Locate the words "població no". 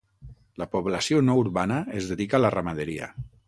0.75-1.37